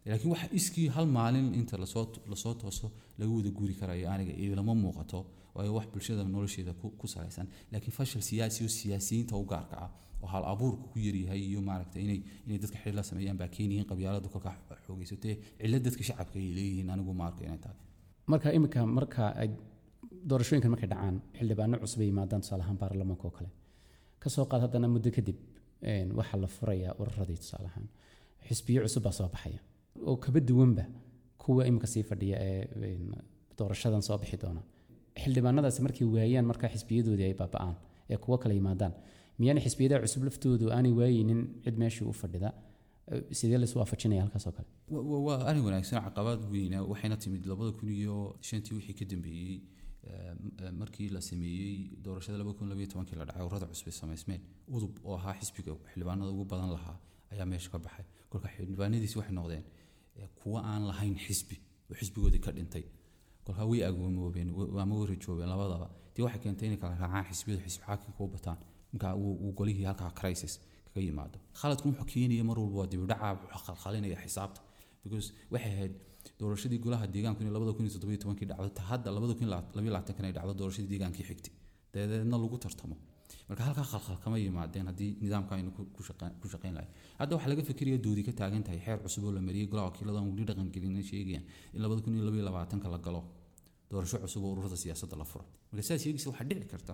[0.10, 2.88] laakiin waxa iskii hal maalin inta la soo la soo tooso
[3.20, 5.20] laga wada guuri karayo aniga ilama muuqato
[5.56, 7.48] waayo wax bulshada nolosheeda ku salaysan.
[7.72, 9.90] Laakiin fashil siyaasi oo siyaasiyiinta u gaarka ah
[10.24, 13.86] oo hal abuurku ku yaryahay iyo maaragtay inay inay dadka xiriir la sameeyaan baa keenayeen
[13.92, 17.78] qabyaaladu kolkaa xoogeysatee cillad dadka shacabka ay leeyihiin anigu ma arko inay tahay.
[18.32, 19.50] Marka imika marka ay
[20.30, 23.50] doorashooyinkan markay dhacaan xildhibaano cusub ay yimaadaan tusaale ahaan baarlamaanka oo kale.
[24.24, 25.38] Kasoo qaad haddana muddo kadib
[26.20, 27.86] waxaa la furayaa ururadii tusaale ahaan.
[28.48, 29.60] Xisbiyo cusub baa soo baxaya
[30.10, 30.84] oo kaba duwanba
[31.44, 32.98] kuwa imika sii fadhiya ee
[33.58, 34.62] doorashadan soo bixi doona.
[35.22, 37.76] Xildhibaanadaasi markay waayaan marka xisbiyadoodii ay baaba'aan
[38.10, 38.94] ee kuwo kale yimaadaan.
[39.40, 42.50] Miyaana xisbiyadaha cusub laftoodu aanay waayeynin cid meeshii u fadhida
[43.40, 44.68] sidee laisu waafajinaya halkaas oo kale?
[44.94, 48.16] Wa- wa- waa arrin wanaagsan caqabad weyna waxayna timid labada kun iyo
[48.48, 49.58] shantii wixii ka dambeeyey
[50.82, 54.42] markii la sameeyey doorashada labada kun labayo tobankii la dhacay urada cusub ee samaysmeen.
[54.76, 56.98] Udub oo ahaa xisbiga xildhibaanada ugu badan lahaa
[57.32, 58.06] ayaa meesha ka baxay.
[58.30, 59.64] Kolka xildhibaanadiisi waxay noqdeen
[60.40, 61.56] kuwo aan lahayn xisbi
[61.90, 62.84] oo xisbigoodii ka dhintay.
[63.46, 64.50] Kolkaa way agoomoobeen
[64.84, 65.88] ama way rajoobeen labadaba.
[66.16, 68.58] Dee waxay keentay inay kala xisbiyada xisbi xaakimka u bataan.
[68.92, 70.54] Marka uu golihii halkaa crisis
[70.94, 71.38] kaga yimaado.
[71.60, 74.60] Khaladku wuxuu keenaya mar walba waa dibidhaca wuxuu khalkhalinaya xisaabta.
[75.04, 75.94] Because waxay ahayd
[76.40, 80.26] doorashadii golaha deegaanku in labada kun iyo toddobiyo tobankii dhacdo hadda labada kun iyo labaatankan
[80.28, 81.54] ay dhacdo doorashadii deegaankii xigtay.
[81.94, 82.96] Dabadeedna lagu tartamo
[83.50, 85.88] marka halkaa khalkhal kama yimaadeen haddii nidaamka aynu ku-
[86.54, 86.90] shaqeyn lahay.
[87.20, 90.18] Hadda waxaa laga fikiraya doodi ka taagan tahay xeer cusub oo la mariyey golaha wakiilada
[90.22, 93.22] aan weli dhaqan gelin sheegayaan in labada kun iyo labaiyo labaatanka la galo.
[93.92, 95.46] Doorasho cusub oo ururada siyaasadda la furo.
[95.72, 96.94] Marka sidaas sheegaysa waxaa dhici karta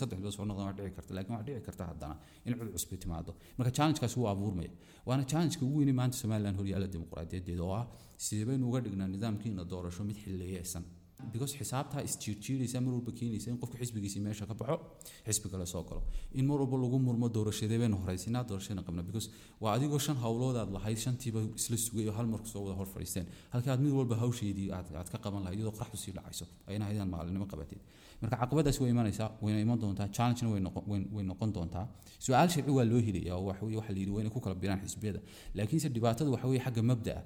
[0.00, 2.14] saddex bilood soo noqdaan waa dhici karta laakiin waxaa dhici karta haddana
[2.46, 4.70] in cud cusbi timaado marka challengekaasi wuu abuurmaya
[5.08, 7.84] waana challengeka ugu weynay maanta somaliland horyaala dimuqraadiyadeeda oo ah
[8.24, 10.84] sidee uga dhignaa nidaamkiina doorasho mid xilliyeesan
[11.32, 14.76] because xisaabtaa isjiirjiiraysa mar walba keenaysa in qofka xisbigiisi meesha ka baxo
[15.26, 16.02] xisbi kale soo galo.
[16.38, 19.26] In mar walba lagu murmo doorashadee baynu horaysinaa doorashadana qabna because
[19.62, 22.86] waa adigoo shan howlood lahayd shantiiba isla sugay oo hal mar ku soo wada hor
[22.94, 23.26] fadhiisteen.
[23.52, 27.08] Halka aad mid walba hawsheedii aad ka qaban lahayd iyadoo qaraxdu sii dhacayso ayna haydaan
[27.14, 27.80] maalinimo qabateed
[28.22, 30.48] marka caqabadaas way imanaysaa wayna iman doontaa challengena
[31.14, 31.84] way noqon doontaa.
[32.24, 35.20] Su'aal sharci waa loo helaya oo waxa yidhi waa inay ku kala biraan xisbiyada.
[35.56, 37.20] Laakiinse dhibaatada waxa weye xagga mabda'a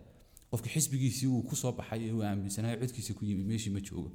[0.51, 4.11] qofka xisbigiisii uu ku soo baxay ee uu aaminsanayo codkiisa ku yimi meeshii ma joogo.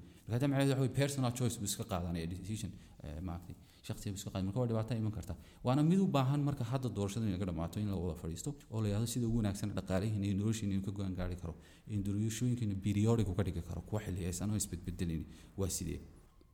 [1.00, 2.72] Personal choice buu iska qaadanaya decision
[3.04, 3.56] eh, maaragtay
[3.88, 5.34] shaqsiga buu iska qaadanaya marka waa dhibaato iman karta.
[5.66, 8.88] Waana mid u baahan marka hadda doorashada inaga dhamaato in la wada fadhiisto oo la
[8.90, 11.54] yidhahdo sida ugu wanaagsan dhaqaalihiina iyo noloshiina inuu ka go'aan gaari karo
[11.94, 15.24] in doorashooyinkiina periodic uga dhigi karo kuwa xilliyaysan oo isbedbedelin
[15.60, 16.00] waa sidee?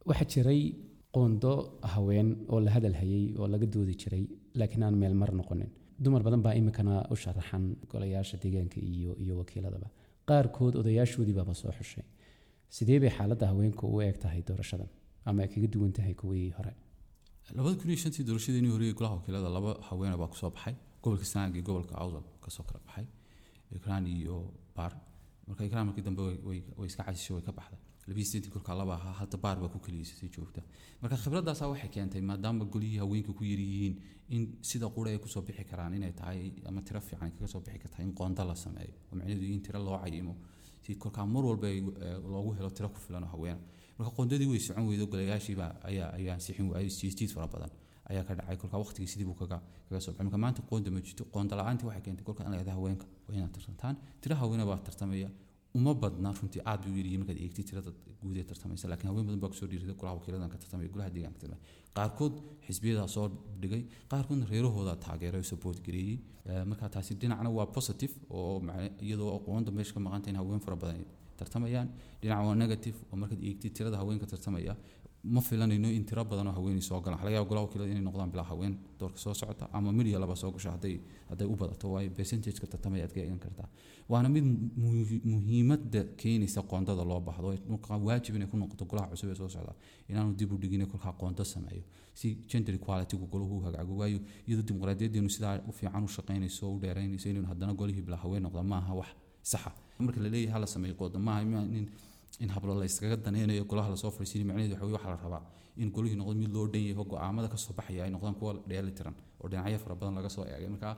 [0.09, 0.61] Waxaa jiray
[1.15, 1.51] qoondo
[1.93, 4.23] haween oo la hadal hayay oo laga doodi jiray
[4.59, 5.69] laakiin aan meel mar noqonin
[6.03, 8.77] dumar badan baa iminkana u sharaxan golayaasha deegaanka
[9.23, 9.87] iyo wakiiladaba.
[10.29, 12.03] Qaarkood odayaashoodii baaba soo xushay.
[12.75, 14.89] Sidee bay xaaladda haweenku u eeg tahay doorashadan?
[15.27, 16.73] Ama ay kaga duwan tahay kuwii hore?
[17.57, 20.75] Labada kun iyo shantii doorashadeenii horeyey golaha wakiilada laba haweena baa ku soo baxay.
[21.03, 23.05] Gobolka sanaag iyo gobolka awdal ka soo kala baxay.
[23.77, 24.37] Ikraan iyo
[24.75, 24.93] baar.
[25.47, 29.13] Marka ikraan markii dambe way- iska casishay way ka baxday labaiyi sideetii kolkaa laba ahaa
[29.21, 30.61] hadda baar baa ku keliyeysatay joogta.
[31.01, 33.95] Marka khibradaasaa waxay keentay maadaama golihii haweenka ku yar yihiin
[34.35, 37.79] in sida qura ay ku soo bixi karaan inay tahay ama tiro fiican kaga bixi
[37.83, 38.93] kartaa in qoonda la sameeyo.
[39.11, 39.17] Oo
[39.55, 40.35] in tiro loo cayimo.
[40.83, 41.83] Si kolkaa mar walba eh,
[42.33, 43.47] loogu helo tiro ku filan oo
[43.97, 47.71] marka qoondadii way socon weydo golayaashiiba ayaa ayaa ansixin waayay jiisjiid fara badan
[48.09, 49.57] ayaa ka dhacay kolkaa waqtigii sidii kaga
[49.89, 52.73] kaga soo baxay marka maanta qoonda ma jirto qoonda la'aantii waxay keentay kolka in la
[52.77, 53.05] haweenka.
[53.27, 55.29] Waa inaad tartantaan tiro haweena baa tartamaya
[55.77, 59.49] uma badna runtii aad buu yiri markaad eegtay tirada guud tartamaysa laakiin haween badan baa
[59.53, 61.61] ku soo dhiirida golaha wakiiladan ka tartamaya golaha deegaanka tartamaya
[61.97, 62.33] qaarkood
[62.67, 63.25] xisbiyadaa soo
[63.61, 66.17] dhigay qaarkoodna reerahooda taageeray support gareeyey
[66.51, 68.13] Eh, marka taasi dhinacna waa positive.
[68.37, 68.53] oo
[69.07, 71.05] iyadoo aqoonta meesha ka maqanta in haween fara badan ay
[71.39, 71.87] tartamayaan
[72.21, 72.97] dhinaca waa negative.
[73.11, 74.73] oo markaad eegtid tirada haweenka tartamaya
[75.23, 77.19] ma filanayno in tiro badan oo haweenay soo galaan.
[77.19, 80.51] Waxaa laga golaha wakiilada inay noqdaan bilaa haween doorka soo socota ama midya laba soo
[80.51, 80.99] gasho hadday
[81.29, 83.67] hadday u badato waayo percentageka tartamaya aad ka eegan kartaa.
[84.09, 89.29] Waana mid mu- muhiimadda keenaysa qoondada loo baxdo markaa waajib inay ku noqoto golaha cusub
[89.29, 89.73] ee soo socda
[90.09, 91.83] inaanu dib u dhigin kolkaa qoonto sameeyo.
[92.13, 96.79] Si gender equalitygu golahu u hagaago waayo iyadoo dimuqraadiyadeenu sidaa u fiican u shaqaynayso u
[96.79, 99.07] dheeraynayso inaynu haddana golihii bilaa haween noqda maaha wax
[99.43, 99.71] saxa.
[99.99, 101.67] Marka la hala sameeyo qooda maaha ima-
[102.43, 105.43] in hablo la iskaga daneynayo golaha la soo fadhiisiin macnaheedu waxa weye waxaa la rabaa
[105.81, 108.91] in golihii noqdo mid loo dhan oo go'aamada ka soo baxaya ay noqdaan kuwa dheeli
[109.41, 110.69] oo dhinacyo fara badan laga soo eegay.
[110.75, 110.89] Marka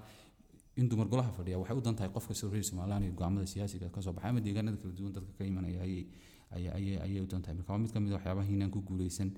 [0.80, 4.00] in dumar golaha fadhiya waxay u dan tahay qofka reer somaliland iyo go'aamada siyaasiga ka
[4.06, 7.92] soo baxay ama deegaanada kala duwan dadka ka imanaya ayay u dan marka waa mid
[7.94, 9.30] ka mid a waxyaabaha inaan ku guuleysan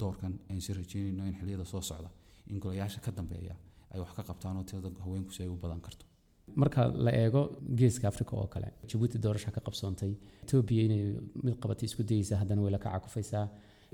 [0.00, 2.10] doorkan aan si rajeynayno in xilliyada soo socda
[2.50, 3.54] in golayaasha ka dambeeya
[3.92, 6.04] ay wax ka qabtaan oo tirada haweenku si ay u badan karto
[6.62, 7.42] marka la eego
[7.80, 10.12] geeska africa oo kale jabuuti doorasha ka qabsoontay
[10.44, 11.02] etoobiya inay
[11.44, 13.44] mid qabatay isku dayeysa haddana way la kaca kufaysaa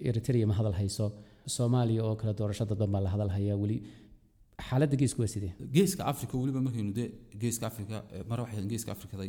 [0.09, 1.07] eritrea ma hadal hayso.
[1.57, 3.77] Soomaaliya oo kale doorasho dadban baa la hadal hayaa weli.
[4.69, 5.53] Xaaladda geesku waa sidee?
[5.77, 7.05] Geeska africa weliba markaynu de.
[7.43, 7.97] Geeska africa
[8.31, 9.25] mar waxay geeska africada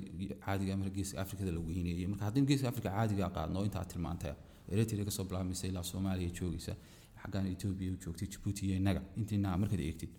[0.46, 4.34] caadiga mar geeska africada la weyneeyey marka haddii geeska africa caadiga qaadno intaa tilmaantay
[4.74, 6.74] eritrea ka soo bilaabmaysa ilaa soomaaliya joogaysa
[7.22, 10.12] xaggan etoobiya joogtay jabuuti iyo innaga intiina markaad eegtid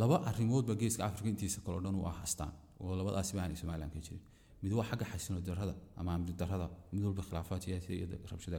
[0.00, 3.92] laba arrimood baa geeska africa intiisa kaloo dhan u ah astaan oo labadaasi baanay somaliland
[3.96, 4.20] ka jirin.
[4.62, 7.62] Mid waa xagga xasino darrada ama amni darrada mid walba khilaafaad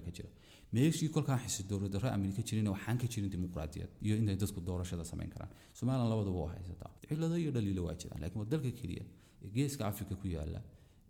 [0.06, 0.30] ka jira.
[0.74, 5.04] Meeshii kolkaan xasidooro darro amni ka jirin waxaan ka jirin dimuqraadiyad iyo inay dadku doorashada
[5.12, 5.52] samayn karaan.
[5.78, 6.92] Somaliland labadaba waa haysataa.
[7.10, 8.50] Cillado iyo dhaliilo waa jiraan laakiin waa
[8.82, 9.04] keliya
[9.46, 10.60] ee geeska africa ku yaalla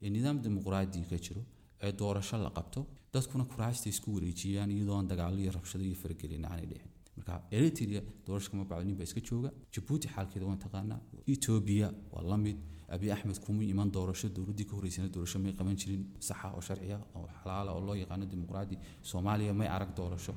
[0.04, 1.42] ee nidaam dimuqraadi ka jiro
[1.86, 2.82] ee doorasho la qabto
[3.14, 8.50] dadkuna kuraasta isku wareejiyaan iyadoo aan dagaalo iyo rabshado iyo faragelin dhicin marka eritrea doorasho
[8.52, 9.50] kama bacdo nin iska jooga.
[9.74, 11.00] Jabuuti xaalkeeda waan taqaanaa.
[11.34, 12.38] Etoobiya waa la
[12.94, 16.98] abi axmed kuma iman doorasho dowladdii ka horeysana doorasho may qaban jirin saxa oo sharciya
[17.16, 18.76] oo xalaala oo loo yaqaano dimuqraadi.
[19.02, 20.34] Soomaaliya may arag doorasho.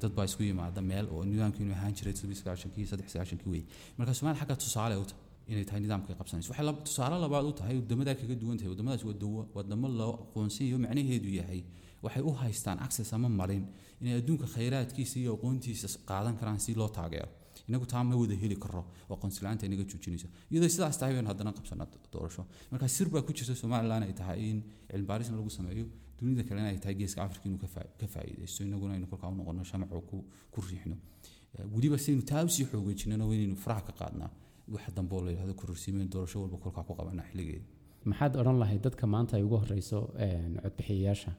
[0.00, 3.62] Dad baa isku yimaada meel oo nidaamkiinu ahaan jiray sagaashankii wey
[3.98, 6.50] marka soomaaliya xagga tusaale u tahay inay tahay nidaamkay qabsanayso.
[6.52, 10.78] Waxay tusaale labaad u tahay wadamadaa kaga duwan tahay wadamadaas waa dawo wadamo loo aqoonsanyayo
[10.84, 11.62] macnaheedu yahay
[12.04, 13.64] waxay u haystaan access ama marin
[14.00, 17.28] inay adduunka khayraadkiisa iyo aqoontiisa qaadan karaan si loo taageero.
[17.68, 21.52] Inagu taa ma wada heli karo oo qonsilaanta inaga joojinaysa iyadoo sidaas tahay baynu haddana
[21.58, 22.42] qabsanaa doorasho.
[22.70, 24.58] Marka sir baa ku jirta somaliland ay tahay in
[24.90, 25.84] cilmi baarisna lagu sameeyo
[26.18, 28.60] dunida kalena ay tahay geeska africa inuu ka faa- ka faa'iidaysto.
[28.68, 29.28] Inaguna aynu kolkaa
[29.62, 30.00] u shamac oo
[30.52, 30.96] ku riixno.
[31.74, 32.66] Weliba saynu taa u sii
[33.04, 34.30] inaynu faraha ka qaadnaa
[34.74, 37.64] waxa dambe la yidhahdo kororsiimeen doorasho walba kolkaa ku qabanaa xilligeeda.
[38.10, 39.98] Maxaad odhan lahayd dadka maanta ay ugu horeyso
[40.64, 41.32] codbixiyayaasha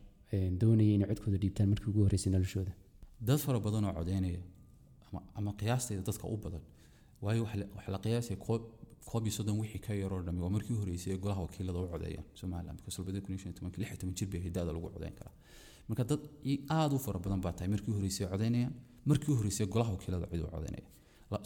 [0.62, 2.74] doonaya inay codkooda dhiibtaan markii ugu horreysay noloshooda.
[3.28, 4.40] Dad fara badan oo codeynaya
[5.38, 6.62] ama, qiyaastayda dadka u badan
[7.24, 8.38] waayo waxa la- qiyaasaya
[9.10, 12.76] koob iyo soddon wixii ka yaroo dhami waa markii horeysay ee golaha wakiilada u codeeyaan
[12.78, 15.34] because labada kun shan iyo lix toban jir bay hidaada lagu codeyn karaa
[15.90, 18.74] marka dad i- aad u fara badan baa tahay markii horeysay codeynayaan
[19.10, 20.88] markii horeysay golaha wakiilada cid u codeynaya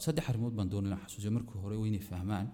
[0.04, 2.48] saddex arrimood baan doonayna xasuusiyo markii hore inay fahmaan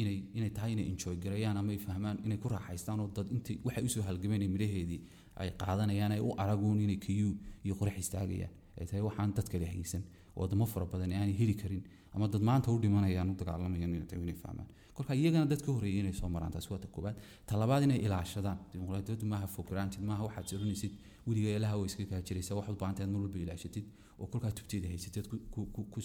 [0.00, 3.56] inay inay tahay inay enjoy gareeyaan ama ay fahmaan inay ku raaxaystaan oo dad intay
[3.66, 5.00] waxay u soo halgameen midhaheedii
[5.40, 8.52] ay qaadanayaan ay u araguun inay kiyuu iyo qorax istaagayaan.
[8.78, 10.02] Ay tahay waxaan dad kale haysan
[10.36, 11.82] wadamo fara badan aanay heli karin
[12.14, 14.68] ama dad maanta u dhimanayaan u dagaalamayaan fahmaan.
[14.96, 17.16] Kolka iyagana dad ka horeeyay inay soo maraan taasi waa ta koobaad
[17.48, 20.92] ta labaad inay ilaashadaan dimuqraadiyaddu maaha for granted maaha waxaad soranaysid
[21.26, 23.84] weliga ilaha way iska kaa jiraysa waxaad u baahantahay mar walba ilaashatid
[24.20, 25.42] oo kolkaa tubteeda haysatid ku-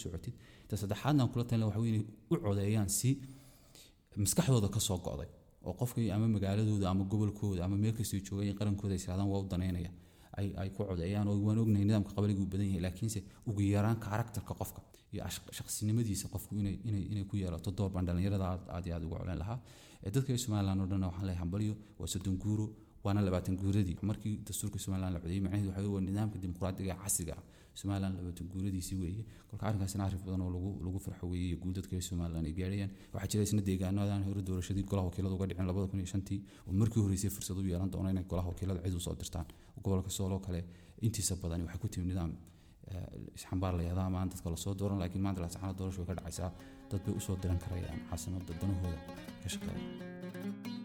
[0.04, 0.34] socotid.
[0.70, 3.10] Ta saddexaadna kula talin waxa wey inay u codeeyaan si
[4.24, 5.30] maskaxdooda ka go'day
[5.67, 9.47] oo qofkii ama magaaladooda ama gobolkooda ama meel kastoo joogay qarankooda ay yirahdaan waa u
[9.53, 9.91] daneynaya
[10.62, 14.53] ay ku codeeyaan oo waan ognahay nidaamka qabaligu uu badan yahay laakiinse ugu yaraan karakterka
[14.62, 14.82] qofka
[15.13, 15.23] iyo
[15.58, 16.51] shaqsinimadiisa qofku
[17.12, 19.60] inay ku yeelato door baan dhalinyarada aad iyo aad ugu coleyn lahaa.
[20.06, 22.65] Ee dadka somaliland oo dhan waxaan leeyahay hambalyo waa soddon guuro
[23.03, 23.95] waana labaatan guuradii.
[24.10, 27.43] Markii dastuurka somaliland la codeeyey macnaheedu waxa waa nidaamka dimuqraadiga ee casriga ah
[27.80, 29.24] somaliland labaatan guuradiisii weeye.
[29.50, 30.52] Kolka arrinkaasina arrin badan oo
[30.86, 34.86] lagu farxo weeye guul dadka reer somaliland ay gaarayaan waxaa jira isna deegaanadaan hore doorashadii
[34.90, 38.10] golaha wakiilada uga dhicin labada kun iyo shantii oo markii horeysay fursad u yeelan doona
[38.13, 39.46] inay golaha wakiilada cid u soo dirtaan.
[39.84, 40.62] Gobolka sooloo kale
[41.06, 42.32] intiisa badani waxay ku timi nidaam
[42.92, 43.84] eh, isxambaar la
[44.32, 46.52] dadka la soo dooran laakiin maanta lasaxana doorasho way ka dhacaysaa
[46.90, 49.00] dad bay u soo diran karayaan caasimada danahooda
[49.44, 50.77] ka shaqeeya